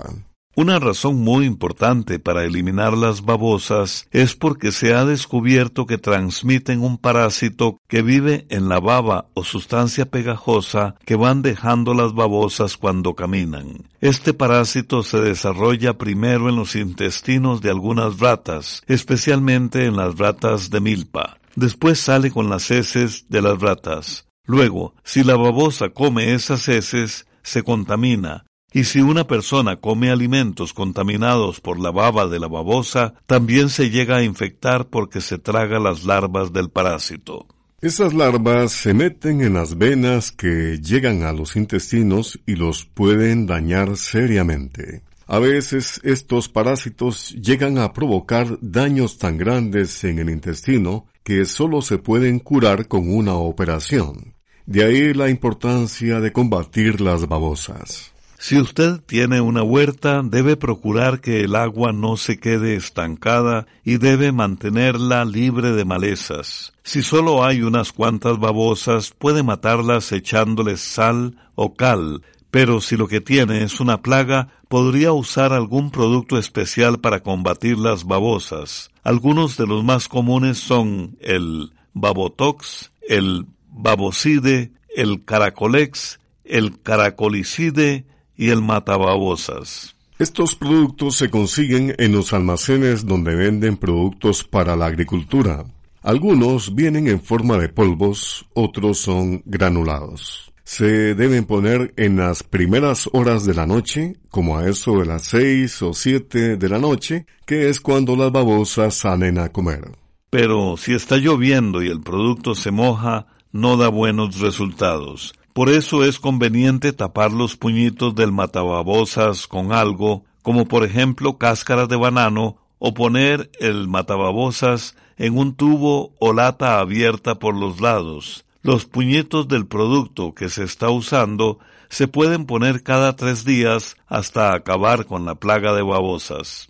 Una 0.58 0.78
razón 0.78 1.16
muy 1.16 1.44
importante 1.44 2.18
para 2.18 2.42
eliminar 2.44 2.96
las 2.96 3.26
babosas 3.26 4.08
es 4.10 4.34
porque 4.34 4.72
se 4.72 4.94
ha 4.94 5.04
descubierto 5.04 5.84
que 5.84 5.98
transmiten 5.98 6.82
un 6.82 6.96
parásito 6.96 7.78
que 7.88 8.00
vive 8.00 8.46
en 8.48 8.70
la 8.70 8.80
baba 8.80 9.28
o 9.34 9.44
sustancia 9.44 10.06
pegajosa 10.06 10.94
que 11.04 11.14
van 11.14 11.42
dejando 11.42 11.92
las 11.92 12.14
babosas 12.14 12.78
cuando 12.78 13.14
caminan. 13.14 13.84
Este 14.00 14.32
parásito 14.32 15.02
se 15.02 15.20
desarrolla 15.20 15.98
primero 15.98 16.48
en 16.48 16.56
los 16.56 16.74
intestinos 16.74 17.60
de 17.60 17.68
algunas 17.68 18.18
ratas, 18.18 18.82
especialmente 18.86 19.84
en 19.84 19.96
las 19.96 20.16
ratas 20.16 20.70
de 20.70 20.80
milpa. 20.80 21.38
Después 21.54 22.00
sale 22.00 22.30
con 22.30 22.48
las 22.48 22.70
heces 22.70 23.26
de 23.28 23.42
las 23.42 23.60
ratas. 23.60 24.26
Luego, 24.46 24.94
si 25.04 25.22
la 25.22 25.36
babosa 25.36 25.90
come 25.90 26.32
esas 26.32 26.66
heces, 26.66 27.26
se 27.42 27.62
contamina, 27.62 28.46
y 28.76 28.84
si 28.84 29.00
una 29.00 29.26
persona 29.26 29.76
come 29.76 30.10
alimentos 30.10 30.74
contaminados 30.74 31.62
por 31.62 31.80
la 31.80 31.90
baba 31.90 32.26
de 32.26 32.38
la 32.38 32.46
babosa, 32.46 33.14
también 33.24 33.70
se 33.70 33.88
llega 33.88 34.16
a 34.16 34.22
infectar 34.22 34.88
porque 34.88 35.22
se 35.22 35.38
traga 35.38 35.80
las 35.80 36.04
larvas 36.04 36.52
del 36.52 36.68
parásito. 36.68 37.46
Esas 37.80 38.12
larvas 38.12 38.72
se 38.72 38.92
meten 38.92 39.40
en 39.40 39.54
las 39.54 39.78
venas 39.78 40.30
que 40.30 40.78
llegan 40.78 41.22
a 41.22 41.32
los 41.32 41.56
intestinos 41.56 42.38
y 42.44 42.56
los 42.56 42.84
pueden 42.84 43.46
dañar 43.46 43.96
seriamente. 43.96 45.00
A 45.26 45.38
veces 45.38 45.98
estos 46.04 46.50
parásitos 46.50 47.30
llegan 47.30 47.78
a 47.78 47.94
provocar 47.94 48.58
daños 48.60 49.16
tan 49.16 49.38
grandes 49.38 50.04
en 50.04 50.18
el 50.18 50.28
intestino 50.28 51.06
que 51.24 51.46
solo 51.46 51.80
se 51.80 51.96
pueden 51.96 52.40
curar 52.40 52.88
con 52.88 53.08
una 53.08 53.36
operación. 53.36 54.34
De 54.66 54.84
ahí 54.84 55.14
la 55.14 55.30
importancia 55.30 56.20
de 56.20 56.30
combatir 56.30 57.00
las 57.00 57.26
babosas. 57.26 58.12
Si 58.38 58.58
usted 58.58 59.00
tiene 59.00 59.40
una 59.40 59.62
huerta, 59.62 60.22
debe 60.22 60.56
procurar 60.56 61.20
que 61.20 61.40
el 61.40 61.56
agua 61.56 61.92
no 61.92 62.16
se 62.16 62.38
quede 62.38 62.76
estancada 62.76 63.66
y 63.82 63.96
debe 63.96 64.30
mantenerla 64.30 65.24
libre 65.24 65.72
de 65.72 65.84
malezas. 65.84 66.72
Si 66.82 67.02
solo 67.02 67.44
hay 67.44 67.62
unas 67.62 67.92
cuantas 67.92 68.38
babosas, 68.38 69.12
puede 69.18 69.42
matarlas 69.42 70.12
echándoles 70.12 70.80
sal 70.80 71.38
o 71.54 71.74
cal, 71.74 72.22
pero 72.50 72.80
si 72.80 72.96
lo 72.96 73.08
que 73.08 73.20
tiene 73.20 73.62
es 73.62 73.80
una 73.80 74.02
plaga, 74.02 74.48
podría 74.68 75.12
usar 75.12 75.52
algún 75.52 75.90
producto 75.90 76.38
especial 76.38 77.00
para 77.00 77.20
combatir 77.20 77.78
las 77.78 78.04
babosas. 78.04 78.90
Algunos 79.02 79.56
de 79.56 79.66
los 79.66 79.82
más 79.82 80.08
comunes 80.08 80.58
son 80.58 81.16
el 81.20 81.72
babotox, 81.94 82.92
el 83.08 83.46
babocide, 83.70 84.72
el 84.94 85.24
caracolex, 85.24 86.20
el 86.44 86.80
caracolicide 86.80 88.04
y 88.36 88.50
el 88.50 88.62
matababosas. 88.62 89.96
Estos 90.18 90.54
productos 90.54 91.16
se 91.16 91.28
consiguen 91.28 91.94
en 91.98 92.12
los 92.12 92.32
almacenes 92.32 93.04
donde 93.04 93.34
venden 93.34 93.76
productos 93.76 94.44
para 94.44 94.74
la 94.74 94.86
agricultura. 94.86 95.64
Algunos 96.02 96.74
vienen 96.74 97.06
en 97.08 97.20
forma 97.20 97.58
de 97.58 97.68
polvos, 97.68 98.46
otros 98.54 98.98
son 98.98 99.42
granulados. 99.44 100.52
Se 100.64 101.14
deben 101.14 101.44
poner 101.44 101.92
en 101.96 102.16
las 102.16 102.42
primeras 102.42 103.08
horas 103.12 103.44
de 103.44 103.54
la 103.54 103.66
noche, 103.66 104.16
como 104.30 104.58
a 104.58 104.68
eso 104.68 104.98
de 104.98 105.06
las 105.06 105.22
seis 105.22 105.82
o 105.82 105.92
siete 105.92 106.56
de 106.56 106.68
la 106.68 106.78
noche, 106.78 107.26
que 107.44 107.68
es 107.68 107.80
cuando 107.80 108.16
las 108.16 108.32
babosas 108.32 108.94
salen 108.94 109.38
a 109.38 109.50
comer. 109.50 109.92
Pero 110.30 110.76
si 110.76 110.94
está 110.94 111.18
lloviendo 111.18 111.82
y 111.82 111.88
el 111.88 112.00
producto 112.00 112.54
se 112.54 112.70
moja, 112.70 113.26
no 113.52 113.76
da 113.76 113.88
buenos 113.88 114.40
resultados. 114.40 115.34
Por 115.56 115.70
eso 115.70 116.04
es 116.04 116.20
conveniente 116.20 116.92
tapar 116.92 117.32
los 117.32 117.56
puñitos 117.56 118.14
del 118.14 118.30
matababosas 118.30 119.46
con 119.46 119.72
algo, 119.72 120.22
como 120.42 120.68
por 120.68 120.84
ejemplo 120.84 121.38
cáscaras 121.38 121.88
de 121.88 121.96
banano, 121.96 122.58
o 122.78 122.92
poner 122.92 123.50
el 123.58 123.88
matababosas 123.88 124.96
en 125.16 125.38
un 125.38 125.54
tubo 125.54 126.12
o 126.18 126.34
lata 126.34 126.78
abierta 126.78 127.38
por 127.38 127.56
los 127.56 127.80
lados. 127.80 128.44
Los 128.60 128.84
puñitos 128.84 129.48
del 129.48 129.66
producto 129.66 130.34
que 130.34 130.50
se 130.50 130.62
está 130.62 130.90
usando 130.90 131.58
se 131.88 132.06
pueden 132.06 132.44
poner 132.44 132.82
cada 132.82 133.16
tres 133.16 133.46
días 133.46 133.96
hasta 134.08 134.52
acabar 134.52 135.06
con 135.06 135.24
la 135.24 135.36
plaga 135.36 135.72
de 135.72 135.80
babosas. 135.80 136.68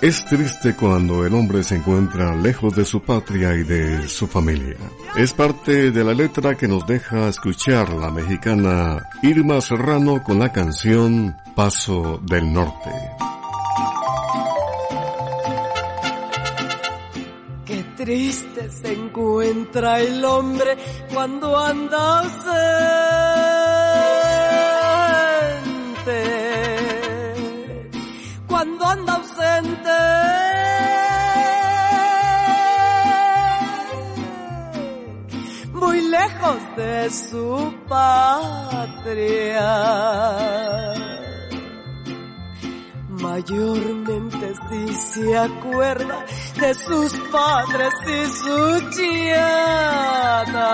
Es 0.00 0.24
triste 0.26 0.76
cuando 0.76 1.26
el 1.26 1.34
hombre 1.34 1.64
se 1.64 1.74
encuentra 1.74 2.36
lejos 2.36 2.76
de 2.76 2.84
su 2.84 3.02
patria 3.02 3.52
y 3.54 3.64
de 3.64 4.08
su 4.08 4.28
familia. 4.28 4.76
Es 5.16 5.32
parte 5.32 5.90
de 5.90 6.04
la 6.04 6.14
letra 6.14 6.56
que 6.56 6.68
nos 6.68 6.86
deja 6.86 7.28
escuchar 7.28 7.92
la 7.92 8.08
mexicana 8.08 9.02
Irma 9.22 9.60
Serrano 9.60 10.22
con 10.22 10.38
la 10.38 10.52
canción 10.52 11.36
Paso 11.56 12.20
del 12.22 12.52
Norte. 12.52 12.90
Qué 17.64 17.82
triste 17.96 18.70
se 18.70 18.92
encuentra 18.92 19.98
el 19.98 20.24
hombre 20.24 20.76
cuando 21.12 21.58
anda. 21.58 23.07
Lejos 36.10 36.76
de 36.76 37.10
su 37.10 37.74
patria 37.88 39.18
mayormente 43.08 44.54
si 44.68 44.94
se 44.94 45.38
acuerda 45.38 46.24
de 46.60 46.74
sus 46.74 47.12
padres 47.30 47.94
y 48.06 48.26
su 48.26 48.90
chiada. 48.90 50.68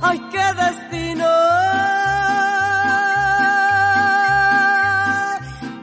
¡Ay, 0.00 0.18
qué 0.30 0.52
destino! 0.62 1.26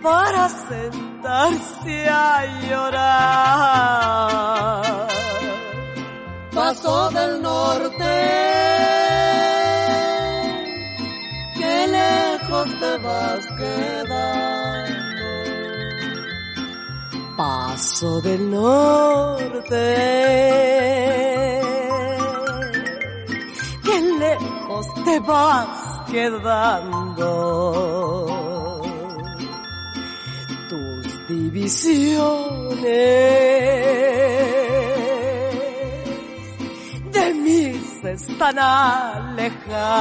Para 0.02 0.50
sentarse 0.50 2.10
a 2.10 2.46
llorar. 2.68 3.66
Paso 6.56 7.10
del 7.10 7.42
norte. 7.42 8.16
Qué 11.58 11.88
lejos 11.88 12.68
te 12.80 12.98
vas 13.00 13.46
quedando. 13.58 15.26
Paso 17.36 18.22
del 18.22 18.50
norte. 18.50 19.96
Qué 23.84 24.00
lejos 24.18 24.86
te 25.04 25.20
vas 25.20 26.02
quedando. 26.10 27.32
Tus 30.70 31.28
divisiones 31.28 32.66
se 38.06 38.12
están 38.12 38.60
alejando 38.60 39.96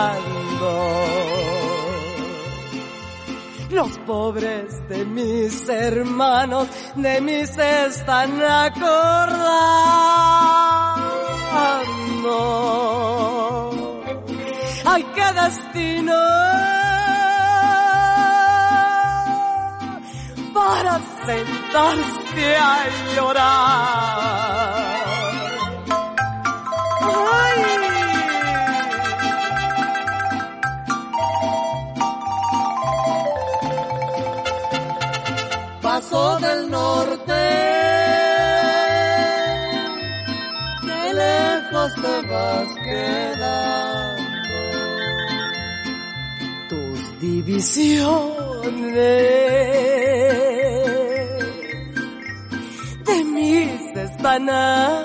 los 3.70 3.98
pobres 4.00 4.88
de 4.90 5.06
mis 5.06 5.66
hermanos 5.70 6.68
de 6.96 7.20
mí 7.22 7.46
se 7.46 7.86
están 7.86 8.42
acordando. 8.42 8.84
¡Ay, 14.84 15.02
qué 15.14 15.32
destino! 15.40 16.12
Para 20.52 21.00
sentarse 21.26 22.56
a 22.56 22.86
llorar. 23.16 24.74
¡Ay! 27.00 27.83
Paso 35.94 36.38
del 36.40 36.60
norte. 36.70 37.42
Qué 40.86 41.02
lejos 41.22 41.90
te 42.02 42.14
vas 42.30 42.68
quedando. 42.88 44.58
Tus 46.70 46.98
divisiones 47.20 48.34
de 53.08 53.18
mí 53.34 53.54
se 53.94 54.02
están 54.02 54.44
alejando. 54.50 55.04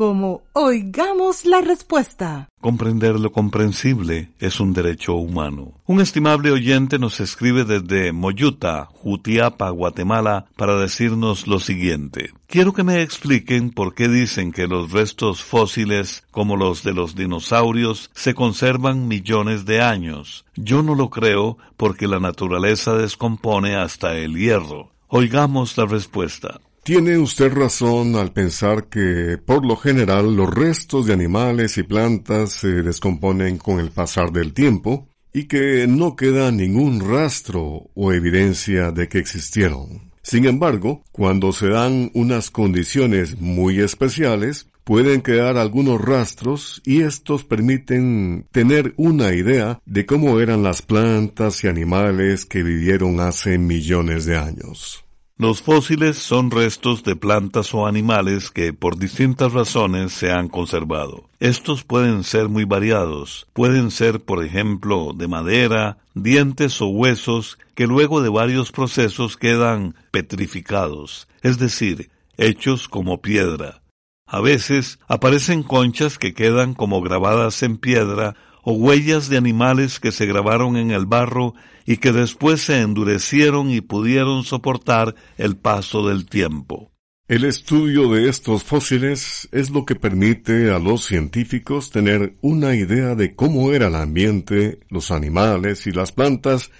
como 0.00 0.44
Oigamos 0.54 1.44
la 1.44 1.60
Respuesta. 1.60 2.48
Comprender 2.58 3.20
lo 3.20 3.32
comprensible 3.32 4.30
es 4.38 4.58
un 4.58 4.72
derecho 4.72 5.12
humano. 5.16 5.74
Un 5.84 6.00
estimable 6.00 6.50
oyente 6.52 6.98
nos 6.98 7.20
escribe 7.20 7.66
desde 7.66 8.10
Moyuta, 8.10 8.86
Jutiapa, 8.86 9.68
Guatemala, 9.68 10.46
para 10.56 10.76
decirnos 10.76 11.46
lo 11.46 11.60
siguiente. 11.60 12.30
Quiero 12.46 12.72
que 12.72 12.82
me 12.82 13.02
expliquen 13.02 13.72
por 13.72 13.94
qué 13.94 14.08
dicen 14.08 14.52
que 14.52 14.66
los 14.66 14.90
restos 14.90 15.44
fósiles, 15.44 16.24
como 16.30 16.56
los 16.56 16.82
de 16.82 16.94
los 16.94 17.14
dinosaurios, 17.14 18.10
se 18.14 18.32
conservan 18.32 19.06
millones 19.06 19.66
de 19.66 19.82
años. 19.82 20.46
Yo 20.56 20.82
no 20.82 20.94
lo 20.94 21.10
creo 21.10 21.58
porque 21.76 22.08
la 22.08 22.20
naturaleza 22.20 22.94
descompone 22.94 23.76
hasta 23.76 24.16
el 24.16 24.34
hierro. 24.38 24.92
Oigamos 25.08 25.76
la 25.76 25.84
respuesta. 25.84 26.58
Tiene 26.82 27.18
usted 27.18 27.52
razón 27.52 28.16
al 28.16 28.32
pensar 28.32 28.88
que, 28.88 29.36
por 29.36 29.66
lo 29.66 29.76
general, 29.76 30.34
los 30.34 30.52
restos 30.52 31.06
de 31.06 31.12
animales 31.12 31.76
y 31.76 31.82
plantas 31.82 32.52
se 32.52 32.82
descomponen 32.82 33.58
con 33.58 33.80
el 33.80 33.90
pasar 33.90 34.32
del 34.32 34.54
tiempo 34.54 35.06
y 35.32 35.44
que 35.44 35.86
no 35.86 36.16
queda 36.16 36.50
ningún 36.50 37.00
rastro 37.00 37.90
o 37.94 38.12
evidencia 38.12 38.92
de 38.92 39.08
que 39.08 39.18
existieron. 39.18 40.10
Sin 40.22 40.46
embargo, 40.46 41.04
cuando 41.12 41.52
se 41.52 41.68
dan 41.68 42.10
unas 42.14 42.50
condiciones 42.50 43.40
muy 43.40 43.80
especiales, 43.80 44.68
pueden 44.84 45.20
quedar 45.20 45.58
algunos 45.58 46.00
rastros 46.00 46.82
y 46.84 47.02
estos 47.02 47.44
permiten 47.44 48.46
tener 48.50 48.94
una 48.96 49.34
idea 49.34 49.80
de 49.84 50.06
cómo 50.06 50.40
eran 50.40 50.62
las 50.62 50.82
plantas 50.82 51.62
y 51.62 51.68
animales 51.68 52.46
que 52.46 52.62
vivieron 52.62 53.20
hace 53.20 53.58
millones 53.58 54.24
de 54.24 54.36
años. 54.36 55.04
Los 55.40 55.62
fósiles 55.62 56.18
son 56.18 56.50
restos 56.50 57.02
de 57.02 57.16
plantas 57.16 57.72
o 57.72 57.86
animales 57.86 58.50
que 58.50 58.74
por 58.74 58.98
distintas 58.98 59.54
razones 59.54 60.12
se 60.12 60.30
han 60.30 60.48
conservado. 60.48 61.30
Estos 61.38 61.82
pueden 61.82 62.24
ser 62.24 62.50
muy 62.50 62.64
variados. 62.64 63.46
Pueden 63.54 63.90
ser, 63.90 64.20
por 64.20 64.44
ejemplo, 64.44 65.14
de 65.16 65.28
madera, 65.28 65.96
dientes 66.12 66.82
o 66.82 66.88
huesos 66.88 67.56
que 67.74 67.86
luego 67.86 68.20
de 68.20 68.28
varios 68.28 68.70
procesos 68.70 69.38
quedan 69.38 69.94
petrificados, 70.10 71.26
es 71.40 71.58
decir, 71.58 72.10
hechos 72.36 72.86
como 72.86 73.22
piedra. 73.22 73.80
A 74.26 74.42
veces 74.42 74.98
aparecen 75.08 75.62
conchas 75.62 76.18
que 76.18 76.34
quedan 76.34 76.74
como 76.74 77.00
grabadas 77.00 77.62
en 77.62 77.78
piedra 77.78 78.36
o 78.62 78.72
huellas 78.72 79.28
de 79.28 79.36
animales 79.36 80.00
que 80.00 80.12
se 80.12 80.26
grabaron 80.26 80.76
en 80.76 80.90
el 80.90 81.06
barro 81.06 81.54
y 81.86 81.96
que 81.96 82.12
después 82.12 82.60
se 82.62 82.80
endurecieron 82.80 83.70
y 83.70 83.80
pudieron 83.80 84.44
soportar 84.44 85.14
el 85.38 85.56
paso 85.56 86.06
del 86.06 86.26
tiempo. 86.26 86.90
El 87.30 87.44
estudio 87.44 88.10
de 88.10 88.28
estos 88.28 88.64
fósiles 88.64 89.48
es 89.52 89.70
lo 89.70 89.84
que 89.84 89.94
permite 89.94 90.72
a 90.72 90.80
los 90.80 91.04
científicos 91.04 91.90
tener 91.90 92.36
una 92.40 92.74
idea 92.74 93.14
de 93.14 93.36
cómo 93.36 93.70
era 93.72 93.86
el 93.86 93.94
ambiente, 93.94 94.80
los 94.88 95.12
animales 95.12 95.86
y 95.86 95.92
las 95.92 96.10
plantas 96.10 96.72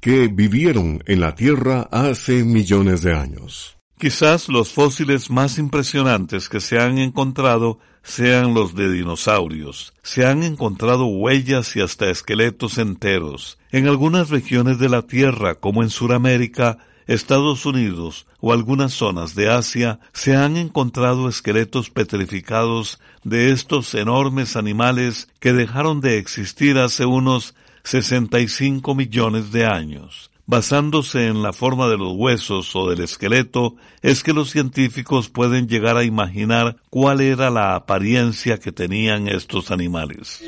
que 0.00 0.28
vivieron 0.28 1.02
en 1.06 1.20
la 1.20 1.34
Tierra 1.34 1.86
hace 1.92 2.44
millones 2.44 3.02
de 3.02 3.14
años. 3.14 3.76
Quizás 3.98 4.48
los 4.48 4.72
fósiles 4.72 5.28
más 5.28 5.58
impresionantes 5.58 6.48
que 6.48 6.60
se 6.60 6.78
han 6.78 6.96
encontrado 6.96 7.78
sean 8.02 8.54
los 8.54 8.74
de 8.74 8.90
dinosaurios. 8.92 9.92
Se 10.02 10.26
han 10.26 10.42
encontrado 10.42 11.06
huellas 11.06 11.76
y 11.76 11.80
hasta 11.80 12.10
esqueletos 12.10 12.78
enteros. 12.78 13.58
En 13.70 13.86
algunas 13.86 14.30
regiones 14.30 14.78
de 14.78 14.88
la 14.88 15.02
Tierra, 15.02 15.54
como 15.54 15.82
en 15.82 15.90
Sudamérica, 15.90 16.78
Estados 17.06 17.66
Unidos 17.66 18.26
o 18.40 18.52
algunas 18.52 18.92
zonas 18.92 19.34
de 19.34 19.50
Asia, 19.50 20.00
se 20.12 20.36
han 20.36 20.56
encontrado 20.56 21.28
esqueletos 21.28 21.90
petrificados 21.90 23.00
de 23.24 23.50
estos 23.50 23.94
enormes 23.94 24.56
animales 24.56 25.28
que 25.40 25.52
dejaron 25.52 26.00
de 26.00 26.18
existir 26.18 26.78
hace 26.78 27.04
unos 27.06 27.54
65 27.82 28.94
millones 28.94 29.52
de 29.52 29.66
años. 29.66 30.29
Basándose 30.50 31.28
en 31.28 31.44
la 31.44 31.52
forma 31.52 31.86
de 31.86 31.96
los 31.96 32.12
huesos 32.16 32.74
o 32.74 32.90
del 32.90 33.02
esqueleto, 33.02 33.76
es 34.02 34.24
que 34.24 34.32
los 34.32 34.50
científicos 34.50 35.28
pueden 35.28 35.68
llegar 35.68 35.96
a 35.96 36.02
imaginar 36.02 36.74
cuál 36.90 37.20
era 37.20 37.50
la 37.50 37.76
apariencia 37.76 38.58
que 38.58 38.72
tenían 38.72 39.28
estos 39.28 39.70
animales. 39.70 40.42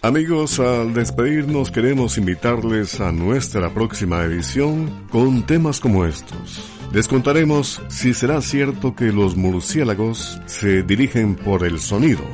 Amigos, 0.00 0.58
al 0.58 0.94
despedirnos 0.94 1.70
queremos 1.70 2.16
invitarles 2.16 2.98
a 3.02 3.12
nuestra 3.12 3.68
próxima 3.74 4.22
edición 4.22 5.08
con 5.10 5.42
temas 5.42 5.78
como 5.78 6.06
estos. 6.06 6.70
Les 6.90 7.06
contaremos 7.06 7.82
si 7.88 8.14
será 8.14 8.40
cierto 8.40 8.96
que 8.96 9.12
los 9.12 9.36
murciélagos 9.36 10.40
se 10.46 10.82
dirigen 10.82 11.36
por 11.36 11.66
el 11.66 11.80
sonido. 11.80 12.24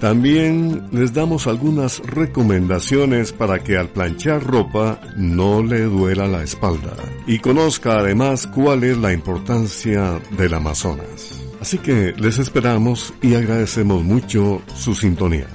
También 0.00 0.88
les 0.92 1.14
damos 1.14 1.46
algunas 1.46 2.00
recomendaciones 2.00 3.32
para 3.32 3.64
que 3.64 3.78
al 3.78 3.88
planchar 3.88 4.44
ropa 4.44 5.00
no 5.16 5.62
le 5.62 5.84
duela 5.84 6.26
la 6.26 6.42
espalda 6.42 6.94
y 7.26 7.38
conozca 7.38 7.98
además 7.98 8.46
cuál 8.46 8.84
es 8.84 8.98
la 8.98 9.14
importancia 9.14 10.20
del 10.36 10.52
Amazonas. 10.52 11.42
Así 11.60 11.78
que 11.78 12.12
les 12.18 12.38
esperamos 12.38 13.14
y 13.22 13.34
agradecemos 13.34 14.04
mucho 14.04 14.60
su 14.74 14.94
sintonía. 14.94 15.48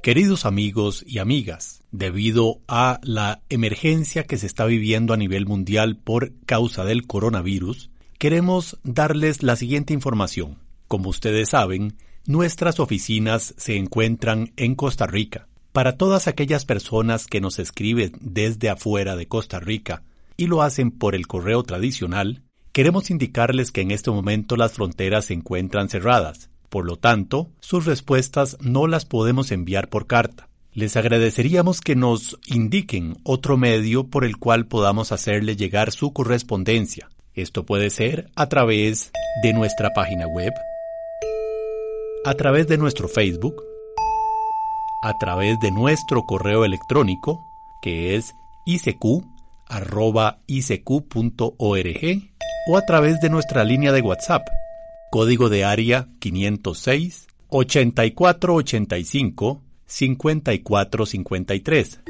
Queridos 0.00 0.44
amigos 0.44 1.02
y 1.06 1.18
amigas, 1.18 1.82
debido 1.90 2.60
a 2.68 3.00
la 3.02 3.42
emergencia 3.48 4.22
que 4.22 4.36
se 4.36 4.46
está 4.46 4.66
viviendo 4.66 5.14
a 5.14 5.16
nivel 5.16 5.46
mundial 5.46 5.96
por 5.96 6.32
causa 6.46 6.84
del 6.84 7.08
coronavirus, 7.08 7.90
queremos 8.18 8.78
darles 8.84 9.42
la 9.42 9.56
siguiente 9.56 9.92
información. 9.94 10.63
Como 10.88 11.08
ustedes 11.08 11.50
saben, 11.50 11.96
nuestras 12.26 12.80
oficinas 12.80 13.54
se 13.56 13.76
encuentran 13.76 14.52
en 14.56 14.74
Costa 14.74 15.06
Rica. 15.06 15.48
Para 15.72 15.96
todas 15.96 16.28
aquellas 16.28 16.64
personas 16.64 17.26
que 17.26 17.40
nos 17.40 17.58
escriben 17.58 18.12
desde 18.20 18.70
afuera 18.70 19.16
de 19.16 19.26
Costa 19.26 19.60
Rica 19.60 20.02
y 20.36 20.46
lo 20.46 20.62
hacen 20.62 20.90
por 20.90 21.14
el 21.14 21.26
correo 21.26 21.62
tradicional, 21.62 22.42
queremos 22.72 23.10
indicarles 23.10 23.72
que 23.72 23.80
en 23.80 23.90
este 23.90 24.10
momento 24.10 24.56
las 24.56 24.72
fronteras 24.72 25.26
se 25.26 25.34
encuentran 25.34 25.88
cerradas 25.88 26.50
por 26.74 26.86
lo 26.86 26.96
tanto, 26.96 27.52
sus 27.60 27.84
respuestas 27.84 28.56
no 28.60 28.88
las 28.88 29.04
podemos 29.04 29.52
enviar 29.52 29.88
por 29.88 30.08
carta. 30.08 30.48
Les 30.72 30.96
agradeceríamos 30.96 31.80
que 31.80 31.94
nos 31.94 32.36
indiquen 32.46 33.16
otro 33.22 33.56
medio 33.56 34.08
por 34.08 34.24
el 34.24 34.38
cual 34.38 34.66
podamos 34.66 35.12
hacerle 35.12 35.54
llegar 35.54 35.92
su 35.92 36.12
correspondencia. 36.12 37.10
Esto 37.32 37.64
puede 37.64 37.90
ser 37.90 38.28
a 38.34 38.48
través 38.48 39.12
de 39.44 39.52
nuestra 39.52 39.90
página 39.94 40.26
web, 40.26 40.52
a 42.24 42.34
través 42.34 42.68
de 42.68 42.78
nuestro 42.78 43.08
Facebook, 43.08 43.62
a 45.02 45.18
través 45.18 45.58
de 45.60 45.70
nuestro 45.70 46.22
correo 46.22 46.64
electrónico, 46.64 47.40
que 47.82 48.16
es 48.16 48.34
icq.org, 48.66 49.24
o 52.66 52.78
a 52.78 52.86
través 52.86 53.20
de 53.20 53.28
nuestra 53.28 53.64
línea 53.64 53.92
de 53.92 54.00
WhatsApp 54.00 54.46
código 55.14 55.48
de 55.48 55.64
área 55.64 56.08
506 56.18 57.28
8485 57.48 59.62
5453. 59.86 62.00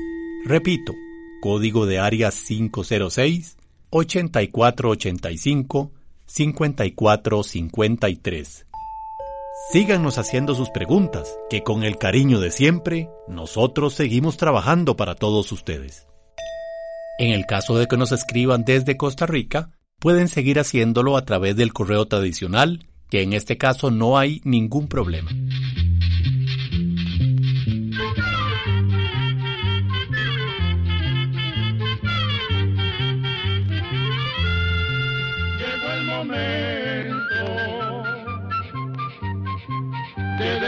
Repito, 0.47 0.95
código 1.43 1.85
de 1.85 1.99
área 1.99 2.31
506 2.31 3.59
8485 3.91 5.93
5453. 6.25 8.67
Síganos 9.55 10.19
haciendo 10.19 10.57
sus 10.57 10.71
preguntas, 10.71 11.39
que 11.49 11.63
con 11.63 11.85
el 11.85 11.97
cariño 11.97 12.41
de 12.41 12.51
siempre, 12.51 13.09
nosotros 13.29 13.95
seguimos 13.95 14.37
trabajando 14.37 14.97
para 14.97 15.15
todos 15.15 15.53
ustedes. 15.53 16.09
En 17.21 17.31
el 17.31 17.47
caso 17.47 17.79
de 17.79 17.87
que 17.87 17.97
nos 17.97 18.11
escriban 18.11 18.65
desde 18.65 18.97
Costa 18.97 19.27
Rica, 19.27 19.71
pueden 20.01 20.27
seguir 20.27 20.59
haciéndolo 20.59 21.17
a 21.17 21.25
través 21.25 21.55
del 21.55 21.73
correo 21.73 22.07
tradicional 22.07 22.89
que 23.11 23.23
en 23.23 23.33
este 23.33 23.57
caso 23.57 23.93
no 23.93 24.19
hay 24.19 24.41
ningún 24.43 24.89
problema. 24.89 25.31